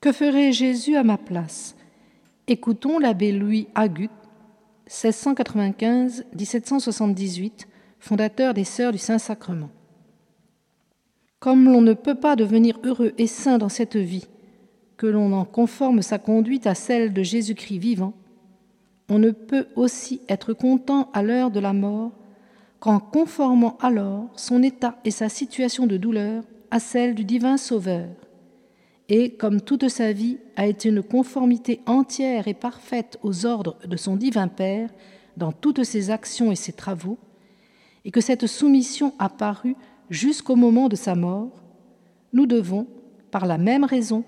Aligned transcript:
Que 0.00 0.12
ferait 0.12 0.52
Jésus 0.52 0.96
à 0.96 1.04
ma 1.04 1.18
place? 1.18 1.76
Écoutons 2.46 2.98
l'abbé 2.98 3.32
Louis 3.32 3.68
Agut, 3.74 4.08
1695-1778, 4.88 7.66
fondateur 7.98 8.54
des 8.54 8.64
Sœurs 8.64 8.92
du 8.92 8.98
Saint-Sacrement. 8.98 9.68
Comme 11.38 11.66
l'on 11.66 11.82
ne 11.82 11.92
peut 11.92 12.14
pas 12.14 12.34
devenir 12.34 12.80
heureux 12.82 13.12
et 13.18 13.26
saint 13.26 13.58
dans 13.58 13.68
cette 13.68 13.96
vie, 13.96 14.26
que 14.96 15.06
l'on 15.06 15.34
en 15.34 15.44
conforme 15.44 16.00
sa 16.00 16.18
conduite 16.18 16.66
à 16.66 16.74
celle 16.74 17.12
de 17.12 17.22
Jésus-Christ 17.22 17.76
vivant, 17.76 18.14
on 19.10 19.18
ne 19.18 19.32
peut 19.32 19.66
aussi 19.76 20.22
être 20.30 20.54
content 20.54 21.10
à 21.12 21.22
l'heure 21.22 21.50
de 21.50 21.60
la 21.60 21.74
mort 21.74 22.12
qu'en 22.78 23.00
conformant 23.00 23.76
alors 23.82 24.30
son 24.34 24.62
état 24.62 24.96
et 25.04 25.10
sa 25.10 25.28
situation 25.28 25.86
de 25.86 25.98
douleur 25.98 26.42
à 26.70 26.80
celle 26.80 27.14
du 27.14 27.24
divin 27.24 27.58
Sauveur. 27.58 28.08
Et 29.12 29.30
comme 29.30 29.60
toute 29.60 29.88
sa 29.88 30.12
vie 30.12 30.38
a 30.54 30.68
été 30.68 30.88
une 30.88 31.02
conformité 31.02 31.80
entière 31.84 32.46
et 32.46 32.54
parfaite 32.54 33.18
aux 33.24 33.44
ordres 33.44 33.76
de 33.84 33.96
son 33.96 34.14
divin 34.14 34.46
Père 34.46 34.88
dans 35.36 35.50
toutes 35.50 35.82
ses 35.82 36.10
actions 36.10 36.52
et 36.52 36.56
ses 36.56 36.72
travaux, 36.72 37.18
et 38.04 38.12
que 38.12 38.20
cette 38.20 38.46
soumission 38.46 39.12
a 39.18 39.28
paru 39.28 39.74
jusqu'au 40.10 40.54
moment 40.54 40.88
de 40.88 40.94
sa 40.94 41.16
mort, 41.16 41.50
nous 42.32 42.46
devons, 42.46 42.86
par 43.32 43.46
la 43.46 43.58
même 43.58 43.82
raison, 43.82 44.22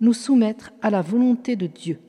nous 0.00 0.12
soumettre 0.12 0.72
à 0.82 0.90
la 0.90 1.02
volonté 1.02 1.54
de 1.54 1.68
Dieu. 1.68 2.00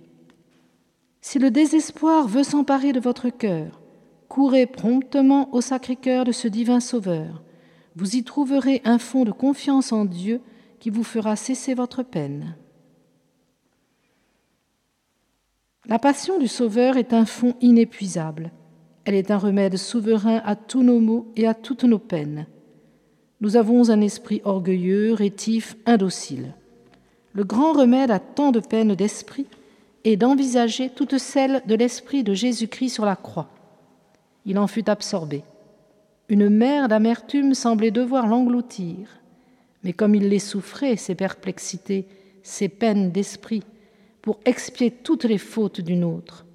Si 1.21 1.37
le 1.37 1.52
désespoir 1.52 2.27
veut 2.27 2.43
s'emparer 2.43 2.93
de 2.93 2.99
votre 2.99 3.29
cœur, 3.29 3.79
courez 4.27 4.65
promptement 4.65 5.53
au 5.53 5.61
Sacré-Cœur 5.61 6.25
de 6.25 6.31
ce 6.31 6.47
divin 6.47 6.79
Sauveur. 6.79 7.43
Vous 7.95 8.15
y 8.15 8.23
trouverez 8.23 8.81
un 8.85 8.97
fond 8.97 9.23
de 9.23 9.31
confiance 9.31 9.91
en 9.91 10.05
Dieu 10.05 10.41
qui 10.80 10.89
vous 10.89 11.03
fera 11.03 11.36
cesser 11.36 11.73
votre 11.73 12.03
peine. 12.03 12.56
La 15.86 16.00
passion 16.00 16.38
du 16.38 16.47
Sauveur 16.47 16.97
est 16.97 17.14
un 17.14 17.25
fond 17.25 17.56
inépuisable. 17.61 18.52
Elle 19.05 19.16
est 19.16 19.31
un 19.31 19.38
remède 19.38 19.78
souverain 19.78 20.42
à 20.44 20.55
tous 20.58 20.83
nos 20.83 21.00
maux 21.00 21.31
et 21.38 21.48
à 21.48 21.53
toutes 21.53 21.86
nos 21.86 22.00
peines. 22.00 22.45
Nous 23.39 23.55
avons 23.55 23.89
un 23.89 24.02
esprit 24.02 24.42
orgueilleux, 24.44 25.14
rétif, 25.14 25.78
indocile. 25.86 26.53
Le 27.33 27.44
grand 27.44 27.72
remède 27.72 28.11
à 28.11 28.20
tant 28.20 28.52
de 28.52 28.59
peines 28.59 28.95
d'esprit 28.95 29.45
est 30.03 30.17
d'envisager 30.17 30.89
toutes 30.89 31.20
celles 31.20 31.61
de 31.67 31.75
l'esprit 31.75 32.23
de 32.23 32.33
Jésus-Christ 32.33 32.89
sur 32.89 33.05
la 33.05 33.16
croix. 33.16 33.48
Il 34.45 34.58
en 34.58 34.67
fut 34.67 34.89
absorbé. 34.89 35.44
Une 36.30 36.50
mer 36.50 36.88
d'amertume 36.89 37.53
semblait 37.53 37.92
devoir 37.92 38.28
l'engloutir. 38.28 39.08
Mais 39.83 39.94
comme 39.94 40.16
il 40.16 40.30
les 40.30 40.39
souffrait, 40.39 40.95
ces 40.95 41.16
perplexités, 41.16 42.08
ces 42.44 42.70
peines 42.70 43.11
d'esprit, 43.11 43.64
pour 44.22 44.39
expier 44.45 44.92
toutes 44.92 45.25
les 45.25 45.38
fautes 45.38 45.81
d'une 45.81 46.03
autre, 46.03 46.45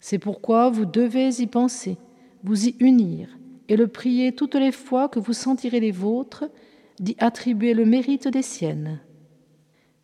c'est 0.00 0.18
pourquoi 0.18 0.70
vous 0.70 0.86
devez 0.86 1.40
y 1.40 1.46
penser, 1.46 1.96
vous 2.42 2.68
y 2.68 2.76
unir, 2.80 3.28
et 3.68 3.76
le 3.76 3.86
prier 3.86 4.32
toutes 4.32 4.54
les 4.54 4.72
fois 4.72 5.08
que 5.08 5.20
vous 5.20 5.32
sentirez 5.32 5.80
les 5.80 5.92
vôtres, 5.92 6.44
d'y 6.98 7.16
attribuer 7.18 7.74
le 7.74 7.84
mérite 7.84 8.28
des 8.28 8.42
siennes. 8.42 9.00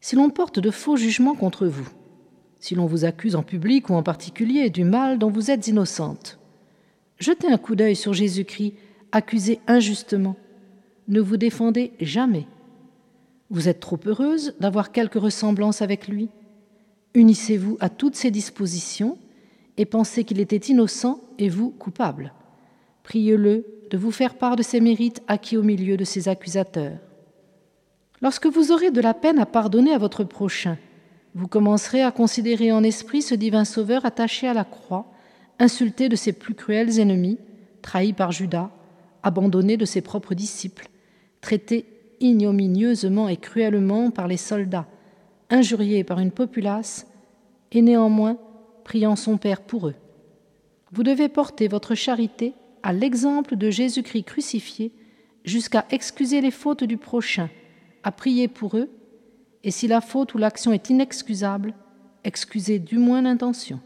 Si 0.01 0.17
l'on 0.17 0.31
porte 0.31 0.59
de 0.59 0.71
faux 0.71 0.97
jugements 0.97 1.35
contre 1.35 1.67
vous, 1.67 1.89
si 2.61 2.75
l'on 2.75 2.87
vous 2.87 3.05
accuse 3.05 3.37
en 3.37 3.43
public 3.43 3.91
ou 3.91 3.95
en 3.95 4.03
particulier 4.03 4.71
du 4.71 4.85
mal 4.85 5.19
dont 5.19 5.31
vous 5.31 5.51
êtes 5.51 5.69
innocente, 5.69 6.39
jetez 7.19 7.49
un 7.49 7.59
coup 7.59 7.77
d'œil 7.77 7.97
sur 7.97 8.15
Jésus-Christ, 8.15 8.75
accusé 9.13 9.61
injustement. 9.67 10.37
Ne 11.09 11.21
vous 11.21 11.39
défendez 11.39 11.93
jamais. 12.01 12.47
Vous 13.49 13.69
êtes 13.69 13.81
trop 13.81 13.99
heureuse 14.05 14.55
d'avoir 14.61 14.93
quelque 14.93 15.19
ressemblance 15.19 15.81
avec 15.81 16.07
lui. 16.07 16.29
Unissez-vous 17.15 17.79
à 17.81 17.89
toutes 17.89 18.15
ses 18.15 18.31
dispositions 18.31 19.17
et 19.79 19.87
pensez 19.87 20.25
qu'il 20.25 20.39
était 20.39 20.57
innocent 20.57 21.21
et 21.39 21.49
vous 21.49 21.71
coupable. 21.71 22.35
Priez-le 23.05 23.65
de 23.91 23.97
vous 23.97 24.11
faire 24.11 24.35
part 24.35 24.57
de 24.57 24.63
ses 24.63 24.81
mérites 24.81 25.23
acquis 25.29 25.57
au 25.57 25.63
milieu 25.63 25.97
de 25.97 26.05
ses 26.05 26.29
accusateurs. 26.29 26.99
Lorsque 28.21 28.47
vous 28.47 28.71
aurez 28.71 28.91
de 28.91 29.01
la 29.01 29.15
peine 29.15 29.39
à 29.39 29.47
pardonner 29.47 29.93
à 29.93 29.99
votre 29.99 30.25
prochain, 30.25 30.77
vous 31.35 31.49
commencerez 31.49 32.03
à 32.03 32.11
considérer 32.11 32.71
en 32.71 32.83
esprit 32.83 33.23
ce 33.23 33.35
divin 33.35 33.65
Sauveur 33.65 34.05
attaché 34.05 34.47
à 34.47 34.53
la 34.53 34.65
croix, 34.65 35.07
insulté 35.59 36.11
de 36.11 36.17
ses 36.17 36.33
plus 36.35 36.55
cruels 36.55 37.01
ennemis, 37.01 37.39
trahi 37.81 38.13
par 38.13 38.33
Judas, 38.33 38.71
abandonné 39.23 39.79
de 39.79 39.85
ses 39.85 40.01
propres 40.01 40.35
disciples, 40.35 40.89
traité 41.41 41.87
ignominieusement 42.21 43.29
et 43.29 43.37
cruellement 43.37 44.11
par 44.11 44.29
les 44.29 44.37
soldats, 44.37 44.87
injurié 45.51 46.05
par 46.05 46.19
une 46.19 46.33
populace, 46.33 47.07
et 47.73 47.83
néanmoins 47.83 48.39
priant 48.85 49.17
son 49.17 49.37
Père 49.37 49.61
pour 49.61 49.89
eux. 49.89 49.95
Vous 50.93 51.03
devez 51.03 51.29
porter 51.29 51.69
votre 51.69 51.95
charité 51.95 52.55
à 52.83 52.93
l'exemple 52.93 53.57
de 53.57 53.71
Jésus-Christ 53.71 54.25
crucifié 54.25 54.93
jusqu'à 55.45 55.85
excuser 55.91 56.41
les 56.41 56.51
fautes 56.51 56.85
du 56.85 56.97
prochain, 56.97 57.51
à 58.03 58.13
prier 58.13 58.49
pour 58.49 58.77
eux, 58.77 58.89
et 59.65 59.71
si 59.71 59.89
la 59.89 60.01
faute 60.01 60.35
ou 60.35 60.39
l'action 60.39 60.73
est 60.73 60.89
inexcusable, 60.89 61.75
excusez 62.25 62.79
du 62.79 62.99
moins 62.99 63.23
l'intention. 63.23 63.81